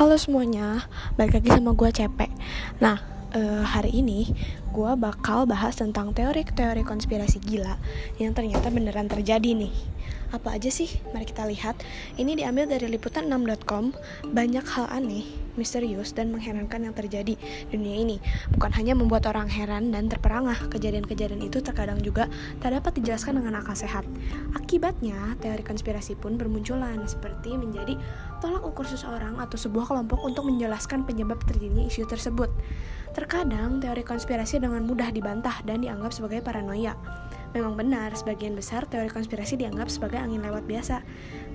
Halo 0.00 0.16
semuanya, 0.16 0.88
balik 1.20 1.36
lagi 1.36 1.52
sama 1.52 1.76
gue 1.76 1.92
Cepek 1.92 2.32
Nah, 2.80 3.04
uh, 3.36 3.60
hari 3.68 4.00
ini 4.00 4.32
gue 4.70 4.92
bakal 4.94 5.50
bahas 5.50 5.74
tentang 5.74 6.14
teori-teori 6.14 6.86
konspirasi 6.86 7.42
gila 7.42 7.74
Yang 8.22 8.32
ternyata 8.38 8.70
beneran 8.70 9.10
terjadi 9.10 9.52
nih. 9.52 9.74
Apa 10.30 10.54
aja 10.54 10.70
sih? 10.70 10.86
Mari 11.10 11.26
kita 11.26 11.42
lihat. 11.42 11.82
Ini 12.14 12.38
diambil 12.38 12.70
dari 12.70 12.86
liputan6.com 12.86 13.90
Banyak 14.30 14.62
hal 14.62 14.86
aneh, 14.86 15.26
misterius, 15.58 16.14
dan 16.14 16.30
mengherankan 16.30 16.86
yang 16.86 16.94
terjadi 16.94 17.34
di 17.34 17.66
dunia 17.66 17.98
ini. 17.98 18.16
Bukan 18.54 18.70
hanya 18.78 18.94
membuat 18.94 19.26
orang 19.26 19.50
heran 19.50 19.90
dan 19.90 20.06
terperangah 20.06 20.70
Kejadian-kejadian 20.70 21.42
itu 21.42 21.58
terkadang 21.58 21.98
juga 21.98 22.30
tak 22.62 22.78
dapat 22.78 23.02
dijelaskan 23.02 23.42
dengan 23.42 23.58
akal 23.58 23.74
sehat. 23.74 24.06
Akibatnya, 24.54 25.34
teori 25.42 25.66
konspirasi 25.66 26.14
pun 26.14 26.38
bermunculan 26.38 27.02
Seperti 27.10 27.58
menjadi 27.58 27.98
tolak 28.38 28.62
ukur 28.62 28.86
seseorang 28.86 29.34
atau 29.42 29.58
sebuah 29.58 29.90
kelompok 29.90 30.22
untuk 30.22 30.46
menjelaskan 30.46 31.02
penyebab 31.02 31.42
terjadinya 31.42 31.90
isu 31.90 32.06
tersebut. 32.06 32.54
Terkadang, 33.10 33.82
teori 33.82 34.06
konspirasi 34.06 34.59
dengan 34.60 34.84
mudah 34.84 35.08
dibantah 35.10 35.64
dan 35.64 35.80
dianggap 35.80 36.12
sebagai 36.12 36.44
paranoia. 36.44 36.94
Memang 37.50 37.74
benar, 37.74 38.14
sebagian 38.14 38.54
besar 38.54 38.86
teori 38.86 39.10
konspirasi 39.10 39.58
dianggap 39.58 39.90
sebagai 39.90 40.22
angin 40.22 40.38
lewat 40.38 40.70
biasa. 40.70 41.02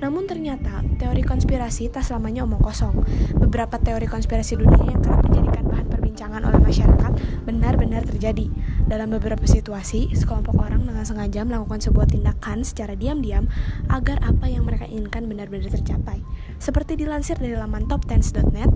Namun 0.04 0.28
ternyata, 0.28 0.84
teori 1.00 1.24
konspirasi 1.24 1.88
tak 1.88 2.04
selamanya 2.04 2.44
omong 2.44 2.60
kosong. 2.60 3.00
Beberapa 3.40 3.80
teori 3.80 4.04
konspirasi 4.04 4.60
dunia 4.60 4.92
yang 4.92 5.00
kerap 5.00 5.24
dijadikan 5.32 5.64
bahan 5.72 5.88
perbincangan 5.88 6.42
oleh 6.44 6.60
masyarakat 6.60 7.12
benar-benar 7.48 8.04
terjadi. 8.04 8.52
Dalam 8.92 9.08
beberapa 9.16 9.48
situasi, 9.48 10.12
sekelompok 10.12 10.60
orang 10.60 10.84
dengan 10.84 11.08
sengaja 11.08 11.48
melakukan 11.48 11.80
sebuah 11.80 12.12
tindakan 12.12 12.68
secara 12.68 13.00
diam-diam 13.00 13.48
agar 13.88 14.20
apa 14.20 14.52
yang 14.52 14.68
mereka 14.68 14.84
inginkan 14.92 15.32
benar-benar 15.32 15.72
tercapai. 15.72 16.20
Seperti 16.60 17.00
dilansir 17.00 17.40
dari 17.40 17.56
laman 17.56 17.88
top10.net, 17.88 18.68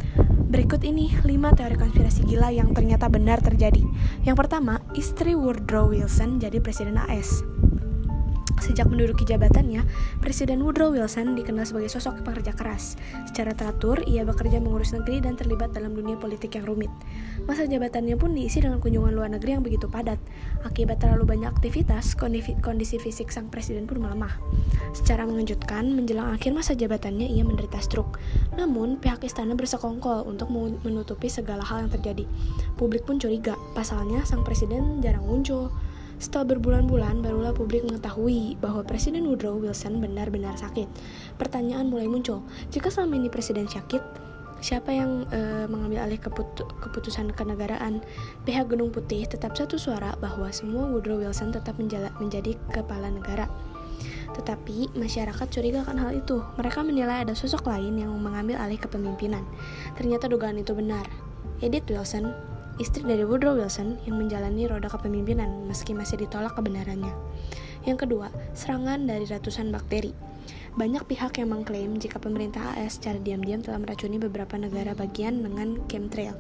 berikut 0.50 0.81
ini 0.81 1.14
5 1.14 1.30
teori 1.53 1.78
konspirasi 1.78 2.25
gila 2.25 2.50
yang 2.50 2.73
ternyata 2.73 3.05
benar 3.08 3.39
terjadi. 3.39 3.86
Yang 4.25 4.36
pertama, 4.36 4.81
istri 4.97 5.38
Woodrow 5.38 5.94
Wilson 5.94 6.41
jadi 6.41 6.58
presiden 6.58 6.97
AS. 6.97 7.45
Sejak 8.59 8.91
menduduki 8.91 9.23
jabatannya, 9.23 9.88
Presiden 10.19 10.61
Woodrow 10.61 10.91
Wilson 10.91 11.33
dikenal 11.33 11.63
sebagai 11.63 11.89
sosok 11.89 12.21
pekerja 12.21 12.53
keras. 12.53 12.99
Secara 13.25 13.55
teratur, 13.55 14.03
ia 14.05 14.27
bekerja 14.27 14.59
mengurus 14.59 14.91
negeri 14.91 15.23
dan 15.23 15.39
terlibat 15.39 15.71
dalam 15.71 15.95
dunia 15.95 16.19
politik 16.19 16.59
yang 16.59 16.67
rumit. 16.67 16.91
Masa 17.47 17.66
jabatannya 17.66 18.19
pun 18.19 18.35
diisi 18.35 18.59
dengan 18.59 18.83
kunjungan 18.83 19.16
luar 19.16 19.31
negeri 19.31 19.57
yang 19.57 19.63
begitu 19.63 19.88
padat. 19.88 20.19
Akibat 20.67 21.01
terlalu 21.01 21.39
banyak 21.39 21.49
aktivitas, 21.49 22.13
kondisi 22.13 22.99
fisik 23.01 23.31
sang 23.31 23.47
presiden 23.47 23.88
pun 23.88 24.03
melemah. 24.03 24.35
Secara 24.91 25.23
mengejutkan, 25.23 25.95
menjelang 25.95 26.35
akhir 26.35 26.51
masa 26.53 26.75
jabatannya 26.75 27.31
ia 27.31 27.41
menderita 27.47 27.79
stroke. 27.79 28.19
Namun, 28.59 28.99
pihak 28.99 29.23
istana 29.23 29.55
bersekongkol 29.55 30.27
untuk 30.27 30.51
menutupi 30.83 31.31
segala 31.31 31.63
hal 31.63 31.88
yang 31.88 31.91
terjadi. 31.95 32.27
Publik 32.75 33.07
pun 33.07 33.17
curiga, 33.17 33.55
pasalnya 33.73 34.21
sang 34.27 34.44
presiden 34.44 34.99
jarang 34.99 35.23
muncul. 35.25 35.71
Setelah 36.20 36.52
berbulan-bulan, 36.56 37.23
barulah 37.23 37.56
publik 37.56 37.88
mengetahui 37.88 38.59
bahwa 38.59 38.84
Presiden 38.84 39.23
Woodrow 39.31 39.56
Wilson 39.56 40.03
benar-benar 40.03 40.59
sakit. 40.59 40.92
Pertanyaan 41.39 41.88
mulai 41.88 42.12
muncul, 42.12 42.44
jika 42.75 42.92
selama 42.92 43.16
ini 43.16 43.31
Presiden 43.31 43.72
sakit, 43.72 44.03
siapa 44.59 44.92
yang 44.92 45.23
uh, 45.31 45.64
mengambil 45.72 46.03
alih 46.03 46.20
keputu 46.20 46.67
keputusan 46.84 47.31
kenegaraan? 47.31 48.03
Pihak 48.44 48.67
Gedung 48.67 48.92
Putih 48.92 49.23
tetap 49.31 49.56
satu 49.56 49.80
suara 49.80 50.20
bahwa 50.20 50.52
semua 50.52 50.92
Woodrow 50.92 51.23
Wilson 51.23 51.56
tetap 51.56 51.80
menjadi 52.20 52.59
kepala 52.67 53.08
negara. 53.08 53.47
Tetapi 54.36 55.00
masyarakat 55.00 55.47
curiga 55.50 55.88
akan 55.88 55.97
hal 56.03 56.12
itu. 56.20 56.44
Mereka 56.59 56.84
menilai 56.84 57.23
ada 57.23 57.31
sosok 57.31 57.67
lain 57.72 57.95
yang 57.95 58.12
mengambil 58.20 58.59
alih 58.59 58.78
kepemimpinan. 58.78 59.47
Ternyata 59.95 60.28
dugaan 60.28 60.59
itu 60.59 60.75
benar. 60.75 61.08
Edith 61.59 61.88
Wilson 61.92 62.31
istri 62.79 63.03
dari 63.03 63.28
Woodrow 63.28 63.59
Wilson 63.59 64.00
yang 64.07 64.17
menjalani 64.17 64.66
roda 64.66 64.88
kepemimpinan 64.88 65.67
meski 65.67 65.91
masih 65.91 66.16
ditolak 66.23 66.56
kebenarannya. 66.56 67.12
Yang 67.84 68.07
kedua, 68.07 68.28
serangan 68.56 69.03
dari 69.03 69.28
ratusan 69.28 69.72
bakteri. 69.72 70.16
Banyak 70.79 71.12
pihak 71.12 71.35
yang 71.41 71.51
mengklaim 71.51 72.00
jika 72.00 72.23
pemerintah 72.23 72.62
AS 72.78 73.01
secara 73.01 73.19
diam-diam 73.19 73.59
telah 73.59 73.81
meracuni 73.81 74.16
beberapa 74.16 74.56
negara 74.56 74.95
bagian 74.95 75.44
dengan 75.44 75.81
chemtrail 75.91 76.38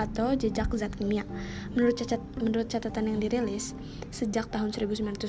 atau 0.00 0.32
jejak 0.32 0.72
zat 0.78 0.96
kimia. 0.96 1.28
Menurut, 1.76 2.00
cacat, 2.00 2.22
menurut 2.40 2.72
catatan 2.72 3.12
yang 3.12 3.18
dirilis, 3.20 3.76
sejak 4.08 4.48
tahun 4.48 4.72
1950 4.72 5.28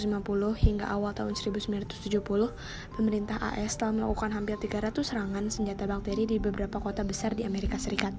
hingga 0.55 0.85
awal 0.87 1.11
tahun 1.11 1.35
1970, 1.35 2.23
pemerintah 2.95 3.37
AS 3.41 3.75
telah 3.75 3.99
melakukan 3.99 4.31
hampir 4.31 4.55
300 4.55 5.01
serangan 5.01 5.43
senjata 5.51 5.83
bakteri 5.83 6.23
di 6.23 6.37
beberapa 6.39 6.79
kota 6.79 7.03
besar 7.03 7.35
di 7.35 7.43
Amerika 7.43 7.75
Serikat. 7.75 8.15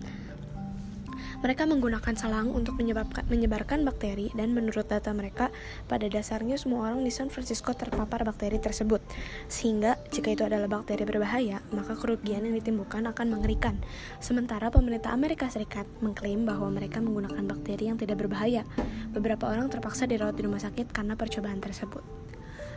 Mereka 1.41 1.67
menggunakan 1.67 2.15
selang 2.15 2.53
untuk 2.53 2.77
menyebabkan, 2.79 3.25
menyebarkan 3.27 3.83
bakteri 3.83 4.31
dan 4.37 4.53
menurut 4.53 4.87
data 4.87 5.11
mereka, 5.17 5.49
pada 5.89 6.07
dasarnya 6.07 6.61
semua 6.61 6.91
orang 6.91 7.03
di 7.03 7.11
San 7.11 7.33
Francisco 7.33 7.73
terpapar 7.73 8.23
bakteri 8.23 8.61
tersebut. 8.61 9.01
Sehingga 9.49 9.97
jika 10.13 10.31
itu 10.31 10.43
adalah 10.47 10.69
bakteri 10.69 11.03
berbahaya, 11.09 11.65
maka 11.73 11.97
kerugian 11.97 12.45
yang 12.45 12.55
ditimbulkan 12.55 13.09
akan 13.11 13.27
mengerikan. 13.39 13.81
Sementara 14.21 14.69
pemerintah 14.69 15.11
Amerika 15.11 15.49
Serikat 15.49 15.87
mengklaim 16.05 16.45
bahwa 16.45 16.69
mereka 16.69 16.99
menggunakan 16.99 17.43
bakteri 17.47 17.89
yang 17.89 17.99
tidak 17.99 18.21
berbahaya. 18.21 18.67
Beberapa 19.15 19.49
orang 19.49 19.71
terpaksa 19.71 20.05
dirawat 20.11 20.35
di 20.35 20.43
rumah 20.45 20.61
sakit 20.61 20.91
karena 20.91 21.15
percobaan 21.15 21.63
tersebut. 21.63 22.03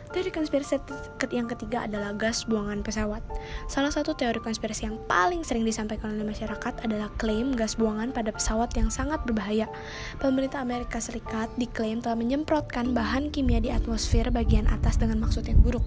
Teori 0.08 0.32
konspirasi 0.32 0.80
yang 1.28 1.44
ketiga 1.52 1.84
adalah 1.84 2.16
gas 2.16 2.48
buangan 2.48 2.80
pesawat. 2.80 3.20
Salah 3.68 3.92
satu 3.92 4.16
teori 4.16 4.40
konspirasi 4.40 4.88
yang 4.88 4.96
paling 5.04 5.44
sering 5.44 5.68
disampaikan 5.68 6.16
oleh 6.16 6.24
masyarakat 6.24 6.80
adalah 6.80 7.12
klaim 7.20 7.52
gas 7.52 7.76
buangan 7.76 8.16
pada 8.16 8.32
pesawat 8.32 8.72
yang 8.72 8.88
sangat 8.88 9.20
berbahaya. 9.28 9.68
Pemerintah 10.16 10.64
Amerika 10.64 10.96
Serikat 10.96 11.52
diklaim 11.60 12.00
telah 12.00 12.16
menyemprotkan 12.16 12.96
bahan 12.96 13.28
kimia 13.28 13.60
di 13.60 13.68
atmosfer 13.68 14.32
bagian 14.32 14.64
atas 14.72 14.96
dengan 14.96 15.20
maksud 15.20 15.44
yang 15.44 15.60
buruk. 15.60 15.84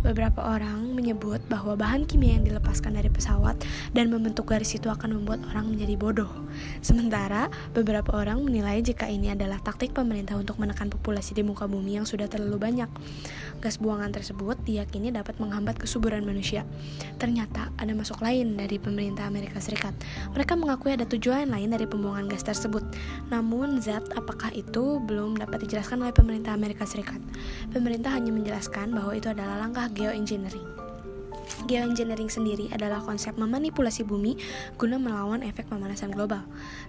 Beberapa 0.00 0.40
orang 0.56 0.96
menyebut 0.96 1.44
bahwa 1.52 1.76
bahan 1.76 2.08
kimia 2.08 2.40
yang 2.40 2.48
dilepaskan 2.48 2.96
dari 2.96 3.12
pesawat 3.12 3.60
dan 3.92 4.08
membentuk 4.08 4.48
garis 4.48 4.72
itu 4.72 4.88
akan 4.88 5.20
membuat 5.20 5.44
orang 5.52 5.76
menjadi 5.76 5.92
bodoh. 6.00 6.32
Sementara, 6.80 7.52
beberapa 7.76 8.16
orang 8.16 8.40
menilai 8.40 8.80
jika 8.80 9.04
ini 9.04 9.36
adalah 9.36 9.60
taktik 9.60 9.92
pemerintah 9.92 10.40
untuk 10.40 10.56
menekan 10.56 10.88
populasi 10.88 11.36
di 11.36 11.44
muka 11.44 11.68
bumi 11.68 12.00
yang 12.00 12.08
sudah 12.08 12.32
terlalu 12.32 12.56
banyak. 12.56 12.88
Gas 13.60 13.76
buangan 13.76 14.08
tersebut 14.08 14.56
diyakini 14.64 15.12
dapat 15.12 15.36
menghambat 15.36 15.76
kesuburan 15.76 16.24
manusia. 16.24 16.64
Ternyata 17.20 17.68
ada 17.76 17.92
masuk 17.92 18.24
lain 18.24 18.56
dari 18.56 18.80
pemerintah 18.80 19.28
Amerika 19.28 19.60
Serikat. 19.60 19.92
Mereka 20.32 20.56
mengakui 20.56 20.96
ada 20.96 21.04
tujuan 21.04 21.52
lain 21.52 21.76
dari 21.76 21.84
pembuangan 21.84 22.24
gas 22.24 22.40
tersebut. 22.40 22.80
Namun, 23.28 23.84
zat 23.84 24.08
apakah 24.16 24.48
itu 24.56 24.96
belum 25.04 25.36
dapat 25.36 25.68
dijelaskan 25.68 26.00
oleh 26.08 26.16
pemerintah 26.16 26.56
Amerika 26.56 26.88
Serikat. 26.88 27.20
Pemerintah 27.68 28.16
hanya 28.16 28.32
menjelaskan 28.32 28.96
bahwa 28.96 29.12
itu 29.12 29.28
adalah 29.28 29.60
langkah 29.60 29.89
geoengineering. 29.92 30.80
Geoengineering 31.68 32.30
sendiri 32.32 32.70
adalah 32.72 33.02
konsep 33.04 33.36
memanipulasi 33.36 34.06
bumi 34.06 34.38
guna 34.80 34.96
melawan 34.96 35.44
efek 35.44 35.68
pemanasan 35.68 36.14
global. 36.14 36.40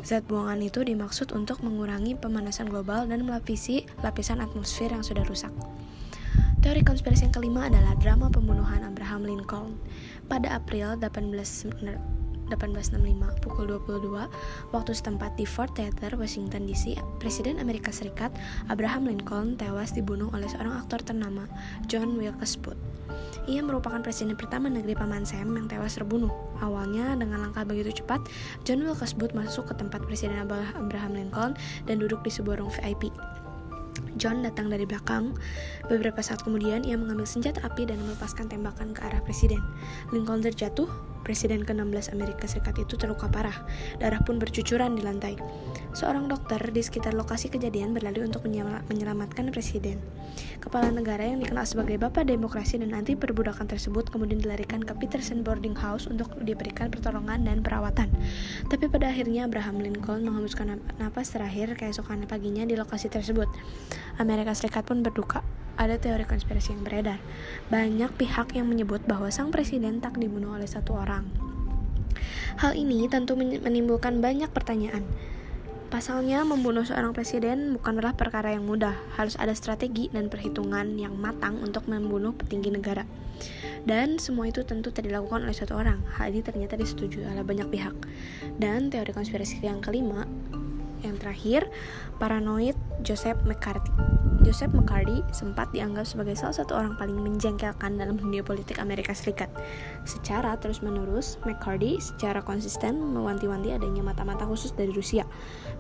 Zat 0.06 0.24
buangan 0.30 0.62
itu 0.64 0.86
dimaksud 0.86 1.36
untuk 1.36 1.60
mengurangi 1.66 2.16
pemanasan 2.16 2.70
global 2.70 3.04
dan 3.10 3.26
melapisi 3.28 3.84
lapisan 4.06 4.40
atmosfer 4.40 4.90
yang 4.90 5.04
sudah 5.04 5.26
rusak. 5.28 5.52
Teori 6.62 6.86
konspirasi 6.86 7.26
yang 7.26 7.34
kelima 7.34 7.68
adalah 7.68 7.98
drama 7.98 8.30
pembunuhan 8.30 8.86
Abraham 8.86 9.26
Lincoln. 9.26 9.82
Pada 10.30 10.62
April 10.62 10.94
18 11.02 12.22
1865 12.52 13.44
pukul 13.48 13.80
22 13.80 14.28
waktu 14.76 14.92
setempat 14.92 15.40
di 15.40 15.48
Fort 15.48 15.72
Theater, 15.80 16.20
Washington 16.20 16.68
DC, 16.68 17.00
Presiden 17.24 17.64
Amerika 17.64 17.96
Serikat 17.96 18.36
Abraham 18.68 19.08
Lincoln 19.08 19.56
tewas 19.56 19.96
dibunuh 19.96 20.28
oleh 20.36 20.52
seorang 20.52 20.84
aktor 20.84 21.00
ternama 21.00 21.48
John 21.88 22.20
Wilkes 22.20 22.60
Booth. 22.60 22.91
Ia 23.50 23.66
merupakan 23.66 24.00
presiden 24.06 24.38
pertama 24.38 24.70
negeri 24.70 24.94
Paman 24.94 25.26
Sam 25.26 25.58
yang 25.58 25.66
tewas 25.66 25.98
terbunuh. 25.98 26.30
Awalnya 26.62 27.18
dengan 27.18 27.50
langkah 27.50 27.66
begitu 27.66 28.04
cepat, 28.04 28.22
John 28.64 28.86
Wilkes 28.86 29.18
Booth 29.18 29.34
masuk 29.34 29.66
ke 29.70 29.74
tempat 29.74 30.06
Presiden 30.06 30.38
Abraham 30.46 31.14
Lincoln 31.18 31.58
dan 31.90 31.96
duduk 31.98 32.22
di 32.22 32.30
sebuah 32.30 32.62
ruang 32.62 32.70
VIP. 32.70 33.10
John 34.22 34.46
datang 34.46 34.70
dari 34.70 34.86
belakang. 34.86 35.34
Beberapa 35.90 36.22
saat 36.22 36.46
kemudian, 36.46 36.86
ia 36.86 36.94
mengambil 36.94 37.26
senjata 37.26 37.66
api 37.66 37.90
dan 37.90 37.98
melepaskan 38.06 38.54
tembakan 38.54 38.94
ke 38.94 39.02
arah 39.02 39.18
presiden. 39.26 39.66
Lincoln 40.14 40.46
terjatuh, 40.46 40.86
Presiden 41.22 41.62
ke-16 41.62 42.18
Amerika 42.18 42.50
Serikat 42.50 42.82
itu 42.82 42.98
terluka 42.98 43.30
parah. 43.30 43.54
Darah 44.02 44.26
pun 44.26 44.42
bercucuran 44.42 44.98
di 44.98 45.06
lantai. 45.06 45.38
Seorang 45.94 46.26
dokter 46.26 46.58
di 46.74 46.82
sekitar 46.82 47.14
lokasi 47.14 47.54
kejadian 47.54 47.94
berlari 47.94 48.26
untuk 48.26 48.42
menyelamatkan 48.90 49.54
presiden. 49.54 50.02
Kepala 50.58 50.90
negara 50.90 51.22
yang 51.22 51.38
dikenal 51.44 51.66
sebagai 51.70 52.02
Bapak 52.02 52.26
Demokrasi 52.26 52.82
dan 52.82 52.98
anti 52.98 53.14
perbudakan 53.14 53.70
tersebut 53.70 54.10
kemudian 54.10 54.42
dilarikan 54.42 54.82
ke 54.82 54.98
Peterson 54.98 55.46
Boarding 55.46 55.78
House 55.78 56.10
untuk 56.10 56.34
diberikan 56.42 56.90
pertolongan 56.90 57.46
dan 57.46 57.62
perawatan. 57.62 58.10
Tapi 58.74 58.90
pada 58.90 59.14
akhirnya 59.14 59.46
Abraham 59.46 59.78
Lincoln 59.78 60.26
menghembuskan 60.26 60.82
napas 60.98 61.30
terakhir 61.34 61.78
keesokan 61.78 62.26
paginya 62.26 62.66
di 62.66 62.74
lokasi 62.74 63.14
tersebut. 63.14 63.46
Amerika 64.20 64.52
Serikat 64.58 64.88
pun 64.88 65.06
berduka 65.06 65.46
ada 65.80 65.98
teori 65.98 66.28
konspirasi 66.28 66.76
yang 66.78 66.84
beredar. 66.84 67.20
Banyak 67.74 68.14
pihak 68.20 68.54
yang 68.54 68.68
menyebut 68.68 69.02
bahwa 69.08 69.32
sang 69.34 69.50
presiden 69.50 70.04
tak 70.04 70.20
dibunuh 70.20 70.54
oleh 70.54 70.68
satu 70.68 70.94
orang. 70.94 71.26
Hal 72.60 72.76
ini 72.76 73.08
tentu 73.08 73.34
menimbulkan 73.40 74.20
banyak 74.20 74.52
pertanyaan. 74.52 75.08
Pasalnya, 75.92 76.48
membunuh 76.48 76.88
seorang 76.88 77.12
presiden 77.12 77.76
bukanlah 77.76 78.16
perkara 78.16 78.56
yang 78.56 78.64
mudah. 78.64 78.96
Harus 79.20 79.36
ada 79.36 79.52
strategi 79.52 80.08
dan 80.08 80.32
perhitungan 80.32 80.96
yang 80.96 81.20
matang 81.20 81.60
untuk 81.60 81.84
membunuh 81.92 82.32
petinggi 82.32 82.72
negara. 82.72 83.04
Dan 83.84 84.16
semua 84.16 84.48
itu 84.48 84.64
tentu 84.64 84.96
tidak 84.96 85.12
dilakukan 85.12 85.44
oleh 85.44 85.52
satu 85.52 85.76
orang. 85.76 86.00
Hal 86.16 86.32
ini 86.32 86.40
ternyata 86.48 86.80
disetujui 86.80 87.28
oleh 87.28 87.44
banyak 87.44 87.68
pihak. 87.68 87.96
Dan 88.56 88.88
teori 88.88 89.12
konspirasi 89.12 89.60
yang 89.68 89.84
kelima, 89.84 90.24
yang 91.04 91.18
terakhir, 91.18 91.68
paranoid 92.22 92.78
Joseph 93.02 93.38
McCarthy. 93.46 93.90
Joseph 94.42 94.74
McCarthy 94.74 95.22
sempat 95.30 95.70
dianggap 95.70 96.10
sebagai 96.10 96.34
salah 96.34 96.58
satu 96.58 96.74
orang 96.74 96.98
paling 96.98 97.14
menjengkelkan 97.14 97.94
dalam 97.94 98.18
dunia 98.18 98.42
politik 98.42 98.82
Amerika 98.82 99.14
Serikat. 99.14 99.54
Secara 100.02 100.58
terus-menerus, 100.58 101.38
McCarthy 101.46 102.02
secara 102.02 102.42
konsisten 102.42 102.98
mewanti-wanti 102.98 103.70
adanya 103.70 104.02
mata-mata 104.02 104.50
khusus 104.50 104.74
dari 104.74 104.90
Rusia. 104.90 105.30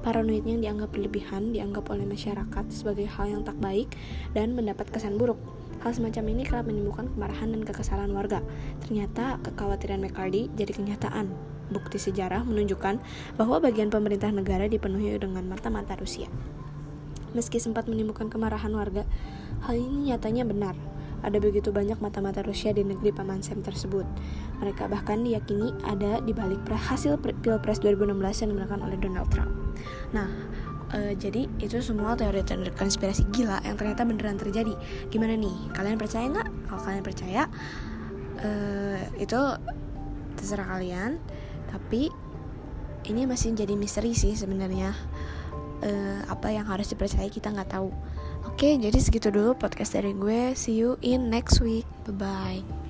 Paranoidnya 0.06 0.62
yang 0.62 0.62
dianggap 0.62 0.94
berlebihan 0.94 1.57
dianggap 1.57 1.89
oleh 1.89 2.06
masyarakat 2.06 2.65
sebagai 2.69 3.09
hal 3.09 3.33
yang 3.33 3.41
tak 3.41 3.57
baik 3.57 3.97
dan 4.38 4.53
mendapat 4.53 4.94
kesan 4.94 5.17
buruk. 5.17 5.41
Hal 5.81 5.97
semacam 5.97 6.24
ini 6.29 6.45
kerap 6.45 6.69
menimbulkan 6.69 7.09
kemarahan 7.17 7.57
dan 7.57 7.65
kekesalan 7.65 8.13
warga. 8.13 8.45
Ternyata 8.85 9.41
kekhawatiran 9.41 10.06
McCarthy 10.06 10.53
jadi 10.53 10.69
kenyataan. 10.77 11.33
Bukti 11.71 11.97
sejarah 11.97 12.44
menunjukkan 12.44 13.00
bahwa 13.39 13.63
bagian 13.63 13.88
pemerintah 13.88 14.29
negara 14.29 14.68
dipenuhi 14.68 15.15
dengan 15.15 15.47
mata-mata 15.47 15.95
Rusia. 15.95 16.27
Meski 17.31 17.63
sempat 17.63 17.88
menimbulkan 17.88 18.27
kemarahan 18.27 18.75
warga, 18.75 19.07
hal 19.63 19.79
ini 19.79 20.12
nyatanya 20.12 20.44
benar. 20.44 20.75
Ada 21.21 21.38
begitu 21.38 21.69
banyak 21.69 22.01
mata-mata 22.01 22.41
Rusia 22.41 22.73
di 22.73 22.81
negeri 22.81 23.13
Paman 23.13 23.45
Sam 23.45 23.62
tersebut. 23.62 24.03
Mereka 24.59 24.89
bahkan 24.89 25.21
diyakini 25.21 25.71
ada 25.85 26.19
di 26.19 26.33
balik 26.33 26.65
hasil 26.68 27.21
Pilpres 27.21 27.79
2016 27.79 28.41
yang 28.44 28.50
dimenangkan 28.57 28.81
oleh 28.81 28.97
Donald 28.97 29.29
Trump. 29.29 29.53
Nah, 30.12 30.27
uh, 30.91 31.13
jadi 31.15 31.45
itu 31.62 31.77
semua 31.79 32.17
teori-teori 32.17 32.74
konspirasi 32.74 33.29
gila 33.31 33.62
yang 33.63 33.77
ternyata 33.77 34.01
beneran 34.03 34.35
terjadi. 34.41 34.74
Gimana 35.13 35.38
nih? 35.38 35.71
Kalian 35.77 35.97
percaya 36.01 36.25
nggak? 36.25 36.47
Kalau 36.67 36.81
kalian 36.81 37.06
percaya, 37.06 37.41
uh, 38.41 39.00
itu 39.21 39.39
terserah 40.35 40.67
kalian. 40.77 41.21
Tapi 41.71 42.12
ini 43.09 43.25
masih 43.25 43.57
jadi 43.57 43.73
misteri 43.73 44.13
sih 44.13 44.38
sebenarnya 44.38 44.94
uh, 45.81 46.19
apa 46.29 46.53
yang 46.53 46.68
harus 46.69 46.91
dipercaya 46.91 47.27
kita 47.31 47.50
nggak 47.50 47.73
tahu. 47.73 47.89
Oke, 48.45 48.77
jadi 48.77 48.97
segitu 48.97 49.33
dulu 49.33 49.57
podcast 49.57 49.97
dari 49.97 50.13
gue. 50.13 50.53
See 50.53 50.77
you 50.77 50.97
in 51.01 51.29
next 51.29 51.62
week. 51.62 51.88
Bye 52.06 52.15
bye. 52.18 52.80